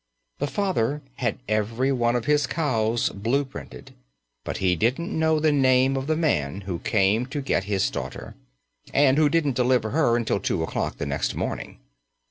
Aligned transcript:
The 0.39 0.47
father 0.47 1.03
had 1.17 1.37
every 1.47 1.91
one 1.91 2.15
of 2.15 2.25
his 2.25 2.47
cows 2.47 3.09
blue 3.09 3.45
printed, 3.45 3.93
but 4.43 4.57
he 4.57 4.75
didn't 4.75 5.11
know 5.19 5.39
the 5.39 5.51
name 5.51 5.95
of 5.95 6.07
the 6.07 6.15
man 6.15 6.61
who 6.61 6.79
came 6.79 7.27
to 7.27 7.39
get 7.39 7.65
his 7.65 7.87
daughter 7.91 8.33
and 8.95 9.19
who 9.19 9.29
didn't 9.29 9.55
deliver 9.57 9.91
her 9.91 10.17
until 10.17 10.39
two 10.39 10.63
o'clock 10.63 10.97
the 10.97 11.05
next 11.05 11.35
morning! 11.35 11.77